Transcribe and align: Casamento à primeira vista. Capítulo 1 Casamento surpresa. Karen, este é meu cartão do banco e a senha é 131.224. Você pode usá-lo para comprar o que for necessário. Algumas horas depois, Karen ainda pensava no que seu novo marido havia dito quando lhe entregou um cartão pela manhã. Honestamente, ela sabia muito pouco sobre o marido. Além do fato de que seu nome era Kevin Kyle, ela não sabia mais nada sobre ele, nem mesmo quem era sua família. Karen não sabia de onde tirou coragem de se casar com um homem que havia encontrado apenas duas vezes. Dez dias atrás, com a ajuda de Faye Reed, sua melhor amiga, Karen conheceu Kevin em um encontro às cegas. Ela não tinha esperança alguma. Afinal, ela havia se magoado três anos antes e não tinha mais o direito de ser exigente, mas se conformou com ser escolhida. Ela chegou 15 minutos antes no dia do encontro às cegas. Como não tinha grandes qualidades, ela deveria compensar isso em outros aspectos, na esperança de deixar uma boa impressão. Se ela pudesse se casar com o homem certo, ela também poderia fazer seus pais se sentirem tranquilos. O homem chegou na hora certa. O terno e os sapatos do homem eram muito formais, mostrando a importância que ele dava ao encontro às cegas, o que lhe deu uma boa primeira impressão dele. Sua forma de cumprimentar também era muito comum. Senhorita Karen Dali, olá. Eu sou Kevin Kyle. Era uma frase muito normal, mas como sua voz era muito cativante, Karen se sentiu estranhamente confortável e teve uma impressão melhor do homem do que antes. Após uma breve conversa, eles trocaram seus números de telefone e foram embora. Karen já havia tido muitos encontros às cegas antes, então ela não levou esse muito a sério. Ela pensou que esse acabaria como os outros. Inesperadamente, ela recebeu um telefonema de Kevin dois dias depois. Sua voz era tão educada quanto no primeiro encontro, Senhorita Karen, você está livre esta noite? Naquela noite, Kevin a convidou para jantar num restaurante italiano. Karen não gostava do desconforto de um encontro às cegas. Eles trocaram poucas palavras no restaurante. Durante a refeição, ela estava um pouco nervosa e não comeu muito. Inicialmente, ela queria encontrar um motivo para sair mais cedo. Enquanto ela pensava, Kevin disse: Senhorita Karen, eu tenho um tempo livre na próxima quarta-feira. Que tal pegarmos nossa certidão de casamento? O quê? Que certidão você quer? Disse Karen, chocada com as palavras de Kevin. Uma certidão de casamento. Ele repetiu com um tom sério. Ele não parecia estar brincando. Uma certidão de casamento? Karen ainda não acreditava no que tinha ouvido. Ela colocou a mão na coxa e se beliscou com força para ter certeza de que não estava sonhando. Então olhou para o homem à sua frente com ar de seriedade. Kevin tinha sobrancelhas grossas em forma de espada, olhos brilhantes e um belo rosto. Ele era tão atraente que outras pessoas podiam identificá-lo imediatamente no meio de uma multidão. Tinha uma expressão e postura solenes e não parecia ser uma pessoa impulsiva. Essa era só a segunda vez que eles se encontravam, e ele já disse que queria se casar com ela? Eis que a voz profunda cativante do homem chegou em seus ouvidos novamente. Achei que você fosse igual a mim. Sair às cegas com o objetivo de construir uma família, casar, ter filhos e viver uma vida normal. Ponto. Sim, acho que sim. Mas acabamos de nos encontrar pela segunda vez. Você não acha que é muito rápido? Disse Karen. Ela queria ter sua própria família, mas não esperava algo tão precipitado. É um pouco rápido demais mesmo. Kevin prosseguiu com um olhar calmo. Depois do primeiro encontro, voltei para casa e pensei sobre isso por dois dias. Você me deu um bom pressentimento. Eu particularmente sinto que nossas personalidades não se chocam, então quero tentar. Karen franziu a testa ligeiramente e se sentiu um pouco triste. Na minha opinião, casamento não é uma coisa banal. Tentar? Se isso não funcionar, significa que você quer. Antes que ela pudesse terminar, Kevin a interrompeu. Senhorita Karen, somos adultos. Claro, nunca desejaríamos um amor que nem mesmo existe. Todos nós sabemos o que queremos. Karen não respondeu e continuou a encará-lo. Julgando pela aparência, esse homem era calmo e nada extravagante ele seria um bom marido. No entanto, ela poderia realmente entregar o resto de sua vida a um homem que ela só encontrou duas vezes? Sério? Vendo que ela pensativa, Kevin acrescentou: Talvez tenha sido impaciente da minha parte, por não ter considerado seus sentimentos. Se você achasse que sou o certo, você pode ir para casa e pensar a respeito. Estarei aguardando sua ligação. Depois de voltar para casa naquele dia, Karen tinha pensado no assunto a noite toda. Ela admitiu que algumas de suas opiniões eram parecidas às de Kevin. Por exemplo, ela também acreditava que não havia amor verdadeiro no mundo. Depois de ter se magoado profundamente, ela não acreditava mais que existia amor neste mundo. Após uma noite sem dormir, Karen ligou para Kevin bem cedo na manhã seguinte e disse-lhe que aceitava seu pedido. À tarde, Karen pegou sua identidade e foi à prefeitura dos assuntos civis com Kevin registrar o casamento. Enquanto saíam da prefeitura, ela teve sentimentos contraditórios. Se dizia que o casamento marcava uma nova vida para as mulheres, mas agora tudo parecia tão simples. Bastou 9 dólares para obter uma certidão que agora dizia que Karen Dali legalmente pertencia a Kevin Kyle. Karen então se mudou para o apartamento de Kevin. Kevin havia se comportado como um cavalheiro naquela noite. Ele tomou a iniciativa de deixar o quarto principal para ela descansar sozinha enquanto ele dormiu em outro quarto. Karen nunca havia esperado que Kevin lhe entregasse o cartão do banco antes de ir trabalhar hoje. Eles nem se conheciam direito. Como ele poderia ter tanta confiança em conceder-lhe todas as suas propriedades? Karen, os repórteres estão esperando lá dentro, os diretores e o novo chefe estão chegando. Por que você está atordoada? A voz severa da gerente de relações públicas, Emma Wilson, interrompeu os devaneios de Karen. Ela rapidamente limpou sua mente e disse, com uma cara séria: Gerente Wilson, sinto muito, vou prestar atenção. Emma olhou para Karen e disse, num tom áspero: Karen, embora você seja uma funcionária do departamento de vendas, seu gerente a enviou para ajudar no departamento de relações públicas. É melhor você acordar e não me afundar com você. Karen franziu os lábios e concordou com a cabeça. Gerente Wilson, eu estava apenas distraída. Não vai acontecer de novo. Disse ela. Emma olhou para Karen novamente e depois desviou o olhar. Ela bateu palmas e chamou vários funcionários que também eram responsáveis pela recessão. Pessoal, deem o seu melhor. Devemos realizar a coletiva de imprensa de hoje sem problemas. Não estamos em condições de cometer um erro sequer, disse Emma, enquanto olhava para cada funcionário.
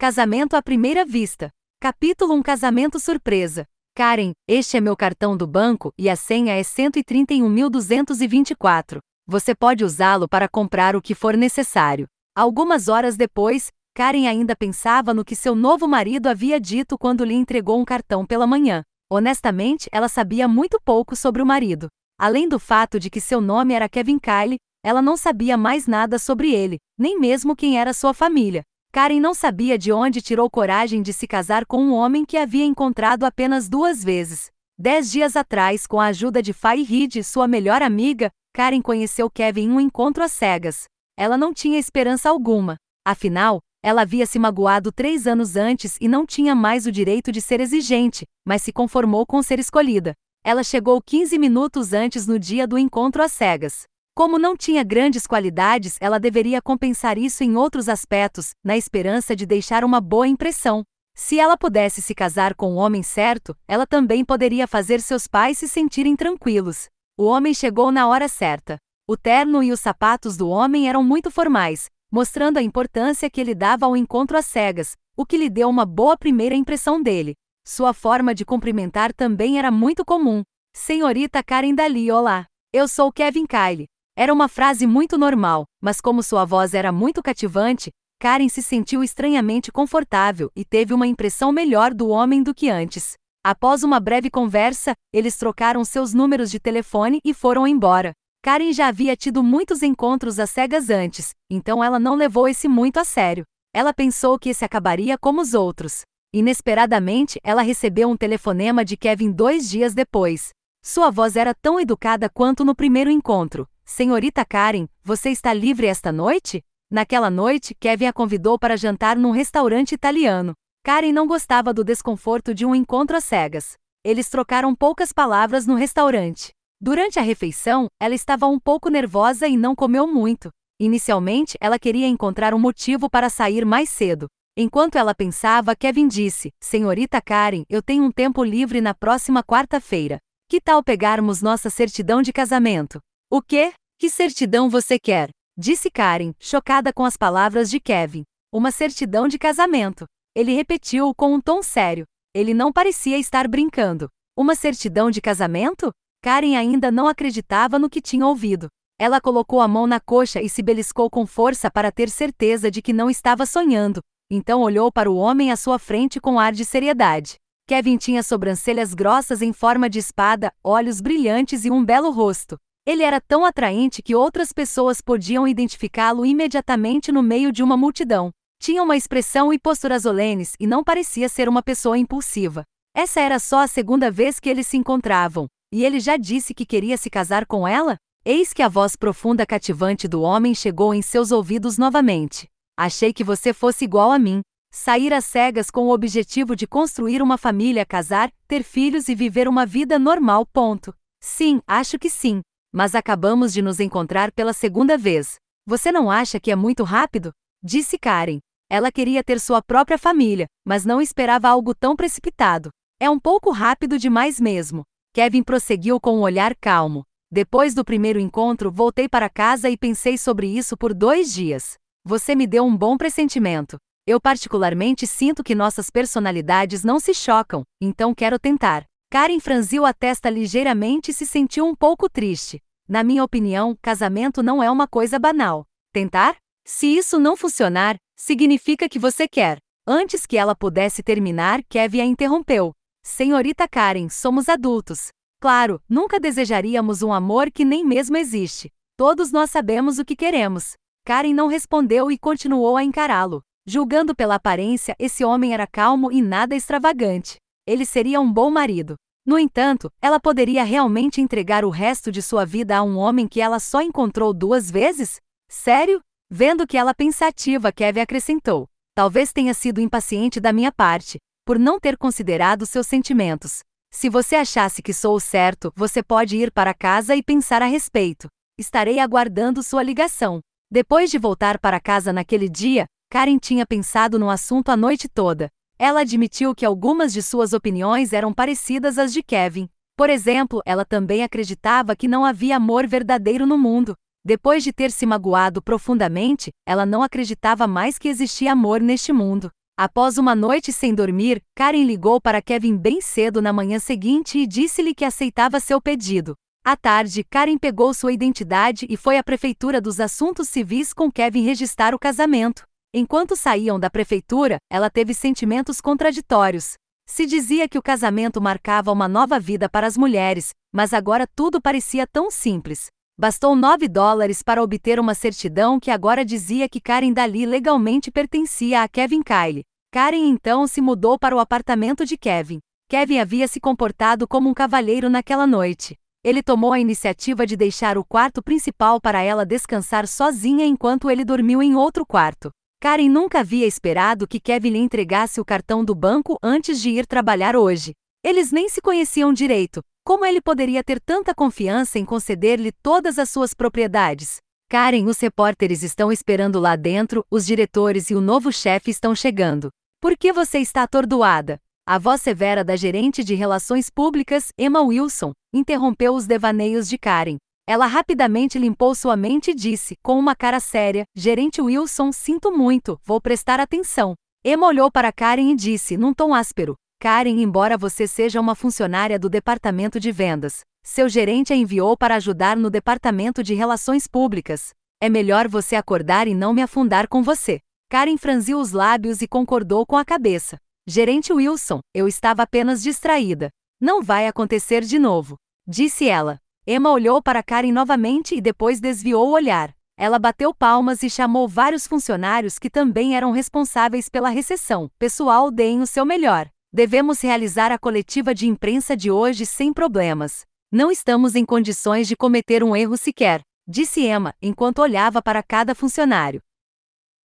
Casamento 0.00 0.56
à 0.56 0.62
primeira 0.62 1.04
vista. 1.04 1.50
Capítulo 1.78 2.32
1 2.36 2.42
Casamento 2.42 2.98
surpresa. 2.98 3.66
Karen, 3.94 4.32
este 4.48 4.78
é 4.78 4.80
meu 4.80 4.96
cartão 4.96 5.36
do 5.36 5.46
banco 5.46 5.92
e 5.98 6.08
a 6.08 6.16
senha 6.16 6.54
é 6.54 6.62
131.224. 6.62 8.96
Você 9.26 9.54
pode 9.54 9.84
usá-lo 9.84 10.26
para 10.26 10.48
comprar 10.48 10.96
o 10.96 11.02
que 11.02 11.14
for 11.14 11.36
necessário. 11.36 12.06
Algumas 12.34 12.88
horas 12.88 13.14
depois, 13.14 13.68
Karen 13.94 14.26
ainda 14.26 14.56
pensava 14.56 15.12
no 15.12 15.22
que 15.22 15.36
seu 15.36 15.54
novo 15.54 15.86
marido 15.86 16.28
havia 16.28 16.58
dito 16.58 16.96
quando 16.96 17.22
lhe 17.22 17.34
entregou 17.34 17.78
um 17.78 17.84
cartão 17.84 18.24
pela 18.24 18.46
manhã. 18.46 18.82
Honestamente, 19.12 19.86
ela 19.92 20.08
sabia 20.08 20.48
muito 20.48 20.80
pouco 20.82 21.14
sobre 21.14 21.42
o 21.42 21.46
marido. 21.46 21.88
Além 22.18 22.48
do 22.48 22.58
fato 22.58 22.98
de 22.98 23.10
que 23.10 23.20
seu 23.20 23.42
nome 23.42 23.74
era 23.74 23.86
Kevin 23.86 24.18
Kyle, 24.18 24.56
ela 24.82 25.02
não 25.02 25.18
sabia 25.18 25.58
mais 25.58 25.86
nada 25.86 26.18
sobre 26.18 26.54
ele, 26.54 26.78
nem 26.98 27.20
mesmo 27.20 27.54
quem 27.54 27.78
era 27.78 27.92
sua 27.92 28.14
família. 28.14 28.62
Karen 28.92 29.20
não 29.20 29.32
sabia 29.32 29.78
de 29.78 29.92
onde 29.92 30.20
tirou 30.20 30.50
coragem 30.50 31.00
de 31.00 31.12
se 31.12 31.24
casar 31.24 31.64
com 31.64 31.80
um 31.80 31.92
homem 31.92 32.24
que 32.24 32.36
havia 32.36 32.64
encontrado 32.64 33.22
apenas 33.22 33.68
duas 33.68 34.02
vezes. 34.02 34.50
Dez 34.76 35.12
dias 35.12 35.36
atrás, 35.36 35.86
com 35.86 36.00
a 36.00 36.06
ajuda 36.06 36.42
de 36.42 36.52
Faye 36.52 36.82
Reed, 36.82 37.22
sua 37.22 37.46
melhor 37.46 37.82
amiga, 37.82 38.30
Karen 38.52 38.82
conheceu 38.82 39.30
Kevin 39.30 39.62
em 39.62 39.70
um 39.70 39.80
encontro 39.80 40.24
às 40.24 40.32
cegas. 40.32 40.86
Ela 41.16 41.36
não 41.38 41.54
tinha 41.54 41.78
esperança 41.78 42.28
alguma. 42.28 42.76
Afinal, 43.06 43.60
ela 43.80 44.02
havia 44.02 44.26
se 44.26 44.40
magoado 44.40 44.90
três 44.90 45.24
anos 45.24 45.54
antes 45.54 45.96
e 46.00 46.08
não 46.08 46.26
tinha 46.26 46.54
mais 46.56 46.84
o 46.84 46.90
direito 46.90 47.30
de 47.30 47.40
ser 47.40 47.60
exigente, 47.60 48.26
mas 48.44 48.60
se 48.60 48.72
conformou 48.72 49.24
com 49.24 49.40
ser 49.40 49.60
escolhida. 49.60 50.14
Ela 50.42 50.64
chegou 50.64 51.00
15 51.00 51.38
minutos 51.38 51.92
antes 51.92 52.26
no 52.26 52.40
dia 52.40 52.66
do 52.66 52.76
encontro 52.76 53.22
às 53.22 53.30
cegas. 53.30 53.84
Como 54.14 54.38
não 54.38 54.56
tinha 54.56 54.82
grandes 54.82 55.26
qualidades, 55.26 55.96
ela 56.00 56.18
deveria 56.20 56.60
compensar 56.60 57.16
isso 57.16 57.42
em 57.42 57.56
outros 57.56 57.88
aspectos, 57.88 58.50
na 58.62 58.76
esperança 58.76 59.34
de 59.34 59.46
deixar 59.46 59.84
uma 59.84 60.00
boa 60.00 60.28
impressão. 60.28 60.82
Se 61.14 61.38
ela 61.38 61.56
pudesse 61.56 62.02
se 62.02 62.14
casar 62.14 62.54
com 62.54 62.74
o 62.74 62.76
homem 62.76 63.02
certo, 63.02 63.56
ela 63.66 63.86
também 63.86 64.24
poderia 64.24 64.66
fazer 64.66 65.00
seus 65.00 65.26
pais 65.26 65.58
se 65.58 65.68
sentirem 65.68 66.16
tranquilos. 66.16 66.88
O 67.18 67.24
homem 67.24 67.54
chegou 67.54 67.90
na 67.90 68.06
hora 68.08 68.28
certa. 68.28 68.78
O 69.08 69.16
terno 69.16 69.62
e 69.62 69.72
os 69.72 69.80
sapatos 69.80 70.36
do 70.36 70.48
homem 70.48 70.88
eram 70.88 71.02
muito 71.02 71.30
formais, 71.30 71.88
mostrando 72.10 72.58
a 72.58 72.62
importância 72.62 73.28
que 73.30 73.40
ele 73.40 73.54
dava 73.54 73.86
ao 73.86 73.96
encontro 73.96 74.36
às 74.36 74.46
cegas, 74.46 74.96
o 75.16 75.26
que 75.26 75.36
lhe 75.36 75.50
deu 75.50 75.68
uma 75.68 75.84
boa 75.84 76.16
primeira 76.16 76.54
impressão 76.54 77.02
dele. 77.02 77.34
Sua 77.66 77.92
forma 77.92 78.34
de 78.34 78.44
cumprimentar 78.44 79.12
também 79.12 79.58
era 79.58 79.70
muito 79.70 80.04
comum. 80.04 80.42
Senhorita 80.74 81.42
Karen 81.42 81.74
Dali, 81.74 82.10
olá. 82.10 82.46
Eu 82.72 82.86
sou 82.86 83.12
Kevin 83.12 83.46
Kyle. 83.46 83.86
Era 84.20 84.34
uma 84.34 84.48
frase 84.48 84.86
muito 84.86 85.16
normal, 85.16 85.64
mas 85.80 85.98
como 85.98 86.22
sua 86.22 86.44
voz 86.44 86.74
era 86.74 86.92
muito 86.92 87.22
cativante, 87.22 87.90
Karen 88.20 88.50
se 88.50 88.62
sentiu 88.62 89.02
estranhamente 89.02 89.72
confortável 89.72 90.50
e 90.54 90.62
teve 90.62 90.92
uma 90.92 91.06
impressão 91.06 91.50
melhor 91.50 91.94
do 91.94 92.10
homem 92.10 92.42
do 92.42 92.52
que 92.52 92.68
antes. 92.68 93.14
Após 93.42 93.82
uma 93.82 93.98
breve 93.98 94.28
conversa, 94.28 94.92
eles 95.10 95.38
trocaram 95.38 95.82
seus 95.86 96.12
números 96.12 96.50
de 96.50 96.60
telefone 96.60 97.18
e 97.24 97.32
foram 97.32 97.66
embora. 97.66 98.12
Karen 98.44 98.74
já 98.74 98.88
havia 98.88 99.16
tido 99.16 99.42
muitos 99.42 99.82
encontros 99.82 100.38
às 100.38 100.50
cegas 100.50 100.90
antes, 100.90 101.30
então 101.50 101.82
ela 101.82 101.98
não 101.98 102.14
levou 102.14 102.46
esse 102.46 102.68
muito 102.68 103.00
a 103.00 103.06
sério. 103.06 103.44
Ela 103.74 103.94
pensou 103.94 104.38
que 104.38 104.50
esse 104.50 104.66
acabaria 104.66 105.16
como 105.16 105.40
os 105.40 105.54
outros. 105.54 106.02
Inesperadamente, 106.30 107.40
ela 107.42 107.62
recebeu 107.62 108.10
um 108.10 108.18
telefonema 108.18 108.84
de 108.84 108.98
Kevin 108.98 109.32
dois 109.32 109.70
dias 109.70 109.94
depois. 109.94 110.50
Sua 110.82 111.10
voz 111.10 111.36
era 111.36 111.54
tão 111.54 111.78
educada 111.78 112.28
quanto 112.28 112.64
no 112.64 112.74
primeiro 112.74 113.10
encontro, 113.10 113.68
Senhorita 113.84 114.44
Karen, 114.44 114.88
você 115.04 115.30
está 115.30 115.52
livre 115.52 115.86
esta 115.86 116.10
noite? 116.10 116.64
Naquela 116.90 117.30
noite, 117.30 117.76
Kevin 117.78 118.06
a 118.06 118.12
convidou 118.12 118.58
para 118.58 118.76
jantar 118.76 119.16
num 119.16 119.30
restaurante 119.30 119.92
italiano. 119.92 120.54
Karen 120.82 121.12
não 121.12 121.26
gostava 121.26 121.74
do 121.74 121.84
desconforto 121.84 122.54
de 122.54 122.64
um 122.64 122.74
encontro 122.74 123.16
às 123.16 123.24
cegas. 123.24 123.74
Eles 124.02 124.30
trocaram 124.30 124.74
poucas 124.74 125.12
palavras 125.12 125.66
no 125.66 125.74
restaurante. 125.74 126.50
Durante 126.80 127.18
a 127.18 127.22
refeição, 127.22 127.86
ela 128.00 128.14
estava 128.14 128.46
um 128.46 128.58
pouco 128.58 128.88
nervosa 128.88 129.46
e 129.46 129.56
não 129.56 129.76
comeu 129.76 130.06
muito. 130.06 130.50
Inicialmente, 130.80 131.58
ela 131.60 131.78
queria 131.78 132.06
encontrar 132.06 132.54
um 132.54 132.58
motivo 132.58 133.10
para 133.10 133.28
sair 133.28 133.66
mais 133.66 133.90
cedo. 133.90 134.26
Enquanto 134.56 134.96
ela 134.96 135.14
pensava, 135.14 135.76
Kevin 135.76 136.08
disse: 136.08 136.50
Senhorita 136.58 137.20
Karen, 137.20 137.64
eu 137.68 137.82
tenho 137.82 138.02
um 138.02 138.10
tempo 138.10 138.42
livre 138.42 138.80
na 138.80 138.94
próxima 138.94 139.44
quarta-feira. 139.44 140.18
Que 140.50 140.60
tal 140.60 140.82
pegarmos 140.82 141.40
nossa 141.40 141.70
certidão 141.70 142.20
de 142.20 142.32
casamento? 142.32 142.98
O 143.30 143.40
quê? 143.40 143.72
Que 143.96 144.10
certidão 144.10 144.68
você 144.68 144.98
quer? 144.98 145.30
Disse 145.56 145.88
Karen, 145.88 146.32
chocada 146.40 146.92
com 146.92 147.04
as 147.04 147.16
palavras 147.16 147.70
de 147.70 147.78
Kevin. 147.78 148.24
Uma 148.52 148.72
certidão 148.72 149.28
de 149.28 149.38
casamento. 149.38 150.06
Ele 150.34 150.52
repetiu 150.52 151.14
com 151.14 151.32
um 151.32 151.40
tom 151.40 151.62
sério. 151.62 152.04
Ele 152.34 152.52
não 152.52 152.72
parecia 152.72 153.16
estar 153.16 153.46
brincando. 153.46 154.08
Uma 154.36 154.56
certidão 154.56 155.08
de 155.08 155.20
casamento? 155.20 155.92
Karen 156.20 156.56
ainda 156.56 156.90
não 156.90 157.06
acreditava 157.06 157.78
no 157.78 157.88
que 157.88 158.02
tinha 158.02 158.26
ouvido. 158.26 158.66
Ela 158.98 159.20
colocou 159.20 159.60
a 159.60 159.68
mão 159.68 159.86
na 159.86 160.00
coxa 160.00 160.42
e 160.42 160.48
se 160.48 160.64
beliscou 160.64 161.08
com 161.08 161.28
força 161.28 161.70
para 161.70 161.92
ter 161.92 162.10
certeza 162.10 162.72
de 162.72 162.82
que 162.82 162.92
não 162.92 163.08
estava 163.08 163.46
sonhando. 163.46 164.00
Então 164.28 164.62
olhou 164.62 164.90
para 164.90 165.08
o 165.08 165.14
homem 165.14 165.52
à 165.52 165.56
sua 165.56 165.78
frente 165.78 166.18
com 166.18 166.40
ar 166.40 166.52
de 166.52 166.64
seriedade. 166.64 167.36
Kevin 167.70 167.98
tinha 167.98 168.20
sobrancelhas 168.20 168.94
grossas 168.94 169.40
em 169.40 169.52
forma 169.52 169.88
de 169.88 170.00
espada, 170.00 170.52
olhos 170.60 171.00
brilhantes 171.00 171.64
e 171.64 171.70
um 171.70 171.84
belo 171.84 172.10
rosto. 172.10 172.58
Ele 172.84 173.04
era 173.04 173.20
tão 173.20 173.44
atraente 173.44 174.02
que 174.02 174.12
outras 174.12 174.52
pessoas 174.52 175.00
podiam 175.00 175.46
identificá-lo 175.46 176.26
imediatamente 176.26 177.12
no 177.12 177.22
meio 177.22 177.52
de 177.52 177.62
uma 177.62 177.76
multidão. 177.76 178.32
Tinha 178.60 178.82
uma 178.82 178.96
expressão 178.96 179.52
e 179.52 179.58
postura 179.58 180.00
solenes 180.00 180.54
e 180.58 180.66
não 180.66 180.82
parecia 180.82 181.28
ser 181.28 181.48
uma 181.48 181.62
pessoa 181.62 181.96
impulsiva. 181.96 182.64
Essa 182.92 183.20
era 183.20 183.38
só 183.38 183.60
a 183.60 183.68
segunda 183.68 184.10
vez 184.10 184.40
que 184.40 184.48
eles 184.48 184.66
se 184.66 184.76
encontravam, 184.76 185.46
e 185.72 185.84
ele 185.84 186.00
já 186.00 186.16
disse 186.16 186.52
que 186.52 186.66
queria 186.66 186.96
se 186.96 187.08
casar 187.08 187.46
com 187.46 187.68
ela? 187.68 187.94
Eis 188.24 188.52
que 188.52 188.62
a 188.62 188.68
voz 188.68 188.96
profunda 188.96 189.46
cativante 189.46 190.08
do 190.08 190.22
homem 190.22 190.56
chegou 190.56 190.92
em 190.92 191.02
seus 191.02 191.30
ouvidos 191.30 191.78
novamente. 191.78 192.48
Achei 192.76 193.12
que 193.12 193.22
você 193.22 193.52
fosse 193.52 193.84
igual 193.84 194.10
a 194.10 194.18
mim. 194.18 194.40
Sair 194.72 195.12
às 195.12 195.24
cegas 195.24 195.68
com 195.68 195.88
o 195.88 195.92
objetivo 195.92 196.54
de 196.54 196.64
construir 196.64 197.20
uma 197.20 197.36
família, 197.36 197.84
casar, 197.84 198.32
ter 198.46 198.62
filhos 198.62 199.08
e 199.08 199.16
viver 199.16 199.48
uma 199.48 199.66
vida 199.66 199.98
normal. 199.98 200.46
Ponto. 200.46 200.94
Sim, 201.20 201.60
acho 201.66 201.98
que 201.98 202.08
sim. 202.08 202.40
Mas 202.72 202.94
acabamos 202.94 203.52
de 203.52 203.60
nos 203.60 203.80
encontrar 203.80 204.30
pela 204.30 204.52
segunda 204.52 204.96
vez. 204.96 205.36
Você 205.66 205.90
não 205.90 206.08
acha 206.08 206.38
que 206.38 206.52
é 206.52 206.56
muito 206.56 206.84
rápido? 206.84 207.32
Disse 207.62 207.98
Karen. 207.98 208.38
Ela 208.70 208.92
queria 208.92 209.24
ter 209.24 209.40
sua 209.40 209.60
própria 209.60 209.98
família, 209.98 210.46
mas 210.64 210.84
não 210.84 211.00
esperava 211.00 211.48
algo 211.48 211.74
tão 211.74 211.96
precipitado. 211.96 212.70
É 213.00 213.10
um 213.10 213.18
pouco 213.18 213.50
rápido 213.50 213.98
demais 213.98 214.40
mesmo. 214.40 214.84
Kevin 215.12 215.42
prosseguiu 215.42 216.00
com 216.00 216.18
um 216.18 216.20
olhar 216.20 216.54
calmo. 216.54 217.04
Depois 217.28 217.74
do 217.74 217.84
primeiro 217.84 218.20
encontro, 218.20 218.70
voltei 218.70 219.08
para 219.08 219.28
casa 219.28 219.68
e 219.68 219.76
pensei 219.76 220.16
sobre 220.16 220.46
isso 220.46 220.76
por 220.76 220.94
dois 220.94 221.34
dias. 221.34 221.74
Você 222.04 222.36
me 222.36 222.46
deu 222.46 222.64
um 222.64 222.76
bom 222.76 222.96
pressentimento. 222.96 223.76
Eu 224.10 224.20
particularmente 224.20 225.06
sinto 225.06 225.40
que 225.40 225.54
nossas 225.54 225.88
personalidades 225.88 226.82
não 226.82 226.98
se 226.98 227.14
chocam, 227.14 227.62
então 227.80 228.12
quero 228.12 228.40
tentar. 228.40 228.84
Karen 229.08 229.38
franziu 229.38 229.86
a 229.86 229.94
testa 229.94 230.28
ligeiramente 230.28 231.12
e 231.12 231.14
se 231.14 231.24
sentiu 231.24 231.64
um 231.64 231.76
pouco 231.76 232.10
triste. 232.10 232.60
Na 232.88 233.04
minha 233.04 233.22
opinião, 233.22 233.78
casamento 233.80 234.42
não 234.42 234.60
é 234.60 234.68
uma 234.68 234.88
coisa 234.88 235.16
banal. 235.16 235.64
Tentar? 235.92 236.36
Se 236.66 236.88
isso 236.88 237.20
não 237.20 237.36
funcionar, 237.36 237.94
significa 238.16 238.88
que 238.88 238.98
você 238.98 239.28
quer. 239.28 239.58
Antes 239.86 240.26
que 240.26 240.36
ela 240.36 240.56
pudesse 240.56 241.04
terminar, 241.04 241.62
Kevin 241.68 242.00
a 242.00 242.04
interrompeu. 242.04 242.72
Senhorita 243.04 243.68
Karen, 243.68 244.08
somos 244.08 244.48
adultos. 244.48 245.10
Claro, 245.40 245.80
nunca 245.88 246.18
desejaríamos 246.18 247.00
um 247.00 247.12
amor 247.12 247.48
que 247.48 247.64
nem 247.64 247.84
mesmo 247.84 248.16
existe. 248.16 248.72
Todos 248.96 249.30
nós 249.30 249.52
sabemos 249.52 250.00
o 250.00 250.04
que 250.04 250.16
queremos. 250.16 250.72
Karen 251.04 251.32
não 251.32 251.46
respondeu 251.46 252.10
e 252.10 252.18
continuou 252.18 252.76
a 252.76 252.82
encará-lo. 252.82 253.40
Julgando 253.72 254.16
pela 254.16 254.34
aparência, 254.34 254.96
esse 254.98 255.24
homem 255.24 255.54
era 255.54 255.64
calmo 255.64 256.10
e 256.10 256.20
nada 256.20 256.56
extravagante 256.56 257.36
ele 257.70 257.86
seria 257.86 258.20
um 258.20 258.32
bom 258.32 258.50
marido. 258.50 258.96
No 259.24 259.38
entanto, 259.38 259.92
ela 260.02 260.18
poderia 260.18 260.64
realmente 260.64 261.20
entregar 261.20 261.64
o 261.64 261.70
resto 261.70 262.10
de 262.10 262.20
sua 262.20 262.44
vida 262.44 262.76
a 262.76 262.82
um 262.82 262.96
homem 262.96 263.28
que 263.28 263.40
ela 263.40 263.60
só 263.60 263.80
encontrou 263.80 264.34
duas 264.34 264.68
vezes? 264.68 265.20
Sério? 265.48 266.00
Vendo 266.28 266.66
que 266.66 266.76
ela 266.76 266.92
pensativa, 266.92 267.70
Kevin 267.70 268.00
acrescentou: 268.00 268.66
Talvez 268.92 269.32
tenha 269.32 269.54
sido 269.54 269.80
impaciente 269.80 270.40
da 270.40 270.52
minha 270.52 270.72
parte, 270.72 271.18
por 271.46 271.60
não 271.60 271.78
ter 271.78 271.96
considerado 271.96 272.66
seus 272.66 272.88
sentimentos. 272.88 273.60
Se 273.92 274.08
você 274.08 274.34
achasse 274.34 274.82
que 274.82 274.92
sou 274.92 275.14
o 275.14 275.20
certo, 275.20 275.72
você 275.76 276.02
pode 276.02 276.36
ir 276.36 276.50
para 276.50 276.74
casa 276.74 277.14
e 277.14 277.22
pensar 277.22 277.62
a 277.62 277.66
respeito. 277.66 278.26
Estarei 278.58 278.98
aguardando 278.98 279.62
sua 279.62 279.84
ligação. 279.84 280.40
Depois 280.68 281.08
de 281.08 281.18
voltar 281.18 281.56
para 281.60 281.78
casa 281.78 282.12
naquele 282.12 282.48
dia, 282.48 282.86
Karen 283.12 283.38
tinha 283.38 283.66
pensado 283.66 284.20
no 284.20 284.30
assunto 284.30 284.68
a 284.68 284.76
noite 284.76 285.08
toda. 285.08 285.50
Ela 285.76 286.02
admitiu 286.02 286.54
que 286.54 286.64
algumas 286.64 287.12
de 287.12 287.20
suas 287.20 287.52
opiniões 287.52 288.12
eram 288.12 288.32
parecidas 288.32 288.98
às 288.98 289.12
de 289.12 289.20
Kevin. 289.20 289.68
Por 289.96 290.08
exemplo, 290.08 290.62
ela 290.64 290.84
também 290.84 291.24
acreditava 291.24 291.96
que 291.96 292.06
não 292.06 292.24
havia 292.24 292.54
amor 292.54 292.86
verdadeiro 292.86 293.44
no 293.46 293.58
mundo. 293.58 293.96
Depois 294.24 294.62
de 294.62 294.72
ter 294.72 294.92
se 294.92 295.04
magoado 295.06 295.60
profundamente, 295.60 296.52
ela 296.64 296.86
não 296.86 297.02
acreditava 297.02 297.66
mais 297.66 297.98
que 297.98 298.08
existia 298.08 298.52
amor 298.52 298.80
neste 298.80 299.12
mundo. 299.12 299.50
Após 299.76 300.16
uma 300.16 300.36
noite 300.36 300.72
sem 300.72 300.94
dormir, 300.94 301.42
Karen 301.56 301.82
ligou 301.82 302.20
para 302.20 302.40
Kevin 302.40 302.76
bem 302.76 303.00
cedo 303.00 303.42
na 303.42 303.52
manhã 303.52 303.80
seguinte 303.80 304.38
e 304.38 304.46
disse-lhe 304.46 304.94
que 304.94 305.04
aceitava 305.04 305.58
seu 305.58 305.80
pedido. 305.80 306.36
À 306.64 306.76
tarde, 306.76 307.24
Karen 307.24 307.58
pegou 307.58 307.92
sua 307.92 308.12
identidade 308.12 308.86
e 308.88 308.96
foi 308.96 309.18
à 309.18 309.24
prefeitura 309.24 309.80
dos 309.80 309.98
assuntos 309.98 310.48
civis 310.48 310.92
com 310.92 311.10
Kevin 311.10 311.42
registrar 311.42 311.92
o 311.92 311.98
casamento. 311.98 312.69
Enquanto 312.92 313.36
saíam 313.36 313.78
da 313.78 313.88
prefeitura, 313.88 314.56
ela 314.68 314.90
teve 314.90 315.14
sentimentos 315.14 315.80
contraditórios. 315.80 316.74
Se 317.08 317.24
dizia 317.24 317.68
que 317.68 317.78
o 317.78 317.82
casamento 317.82 318.40
marcava 318.40 318.90
uma 318.90 319.06
nova 319.06 319.38
vida 319.38 319.68
para 319.68 319.86
as 319.86 319.96
mulheres, 319.96 320.50
mas 320.72 320.92
agora 320.92 321.24
tudo 321.36 321.60
parecia 321.60 322.04
tão 322.04 322.32
simples. 322.32 322.86
Bastou 323.16 323.54
9 323.54 323.86
dólares 323.86 324.42
para 324.42 324.60
obter 324.60 324.98
uma 324.98 325.14
certidão 325.14 325.78
que 325.78 325.88
agora 325.88 326.24
dizia 326.24 326.68
que 326.68 326.80
Karen 326.80 327.12
Dali 327.12 327.46
legalmente 327.46 328.10
pertencia 328.10 328.82
a 328.82 328.88
Kevin 328.88 329.22
Kyle. 329.22 329.62
Karen 329.92 330.28
então 330.28 330.66
se 330.66 330.80
mudou 330.80 331.16
para 331.16 331.36
o 331.36 331.38
apartamento 331.38 332.04
de 332.04 332.18
Kevin. 332.18 332.58
Kevin 332.88 333.20
havia 333.20 333.46
se 333.46 333.60
comportado 333.60 334.26
como 334.26 334.48
um 334.48 334.54
cavalheiro 334.54 335.08
naquela 335.08 335.46
noite. 335.46 335.96
Ele 336.24 336.42
tomou 336.42 336.72
a 336.72 336.80
iniciativa 336.80 337.46
de 337.46 337.56
deixar 337.56 337.96
o 337.96 338.04
quarto 338.04 338.42
principal 338.42 339.00
para 339.00 339.22
ela 339.22 339.46
descansar 339.46 340.08
sozinha 340.08 340.66
enquanto 340.66 341.08
ele 341.08 341.24
dormiu 341.24 341.62
em 341.62 341.76
outro 341.76 342.04
quarto. 342.04 342.50
Karen 342.82 343.10
nunca 343.10 343.40
havia 343.40 343.66
esperado 343.66 344.26
que 344.26 344.40
Kevin 344.40 344.70
lhe 344.70 344.78
entregasse 344.78 345.38
o 345.38 345.44
cartão 345.44 345.84
do 345.84 345.94
banco 345.94 346.38
antes 346.42 346.80
de 346.80 346.88
ir 346.88 347.06
trabalhar 347.06 347.54
hoje. 347.54 347.92
Eles 348.24 348.50
nem 348.50 348.70
se 348.70 348.80
conheciam 348.80 349.34
direito. 349.34 349.82
Como 350.02 350.24
ele 350.24 350.40
poderia 350.40 350.82
ter 350.82 350.98
tanta 350.98 351.34
confiança 351.34 351.98
em 351.98 352.06
conceder-lhe 352.06 352.72
todas 352.72 353.18
as 353.18 353.28
suas 353.28 353.52
propriedades? 353.52 354.38
Karen, 354.70 355.04
os 355.04 355.20
repórteres 355.20 355.82
estão 355.82 356.10
esperando 356.10 356.58
lá 356.58 356.74
dentro, 356.74 357.22
os 357.30 357.44
diretores 357.44 358.08
e 358.08 358.14
o 358.14 358.20
novo 358.20 358.50
chefe 358.50 358.90
estão 358.90 359.14
chegando. 359.14 359.68
Por 360.00 360.16
que 360.16 360.32
você 360.32 360.58
está 360.58 360.84
atordoada? 360.84 361.58
A 361.86 361.98
voz 361.98 362.22
severa 362.22 362.64
da 362.64 362.76
gerente 362.76 363.22
de 363.22 363.34
relações 363.34 363.90
públicas, 363.90 364.52
Emma 364.56 364.80
Wilson, 364.80 365.32
interrompeu 365.52 366.14
os 366.14 366.26
devaneios 366.26 366.88
de 366.88 366.96
Karen. 366.96 367.36
Ela 367.70 367.86
rapidamente 367.86 368.58
limpou 368.58 368.96
sua 368.96 369.16
mente 369.16 369.52
e 369.52 369.54
disse, 369.54 369.94
com 370.02 370.18
uma 370.18 370.34
cara 370.34 370.58
séria: 370.58 371.04
Gerente 371.14 371.62
Wilson, 371.62 372.10
sinto 372.10 372.50
muito, 372.50 373.00
vou 373.04 373.20
prestar 373.20 373.60
atenção. 373.60 374.14
Emma 374.44 374.66
olhou 374.66 374.90
para 374.90 375.12
Karen 375.12 375.52
e 375.52 375.54
disse, 375.54 375.96
num 375.96 376.12
tom 376.12 376.34
áspero: 376.34 376.74
Karen, 376.98 377.40
embora 377.40 377.78
você 377.78 378.08
seja 378.08 378.40
uma 378.40 378.56
funcionária 378.56 379.20
do 379.20 379.30
departamento 379.30 380.00
de 380.00 380.10
vendas, 380.10 380.62
seu 380.82 381.08
gerente 381.08 381.52
a 381.52 381.56
enviou 381.56 381.96
para 381.96 382.16
ajudar 382.16 382.56
no 382.56 382.70
departamento 382.70 383.40
de 383.40 383.54
relações 383.54 384.08
públicas. 384.08 384.70
É 385.00 385.08
melhor 385.08 385.46
você 385.46 385.76
acordar 385.76 386.26
e 386.26 386.34
não 386.34 386.52
me 386.52 386.62
afundar 386.62 387.06
com 387.06 387.22
você. 387.22 387.60
Karen 387.88 388.16
franziu 388.16 388.58
os 388.58 388.72
lábios 388.72 389.22
e 389.22 389.28
concordou 389.28 389.86
com 389.86 389.96
a 389.96 390.04
cabeça. 390.04 390.58
Gerente 390.88 391.32
Wilson, 391.32 391.78
eu 391.94 392.08
estava 392.08 392.42
apenas 392.42 392.82
distraída. 392.82 393.48
Não 393.80 394.02
vai 394.02 394.26
acontecer 394.26 394.82
de 394.82 394.98
novo. 394.98 395.36
Disse 395.68 396.08
ela. 396.08 396.40
Emma 396.72 396.92
olhou 396.92 397.20
para 397.20 397.42
Karen 397.42 397.72
novamente 397.72 398.36
e 398.36 398.40
depois 398.40 398.78
desviou 398.78 399.26
o 399.26 399.32
olhar. 399.32 399.74
Ela 399.98 400.20
bateu 400.20 400.54
palmas 400.54 401.02
e 401.02 401.10
chamou 401.10 401.48
vários 401.48 401.84
funcionários 401.84 402.60
que 402.60 402.70
também 402.70 403.16
eram 403.16 403.32
responsáveis 403.32 404.08
pela 404.08 404.28
recessão. 404.28 404.88
Pessoal, 404.96 405.50
deem 405.50 405.80
o 405.80 405.86
seu 405.86 406.04
melhor. 406.04 406.48
Devemos 406.72 407.20
realizar 407.20 407.72
a 407.72 407.78
coletiva 407.78 408.32
de 408.32 408.46
imprensa 408.46 408.96
de 408.96 409.10
hoje 409.10 409.44
sem 409.44 409.72
problemas. 409.72 410.44
Não 410.70 410.92
estamos 410.92 411.34
em 411.34 411.44
condições 411.44 412.06
de 412.06 412.14
cometer 412.14 412.62
um 412.62 412.76
erro 412.76 412.96
sequer, 412.96 413.40
disse 413.66 414.06
Emma, 414.06 414.32
enquanto 414.40 414.78
olhava 414.78 415.20
para 415.20 415.42
cada 415.42 415.74
funcionário. 415.74 416.40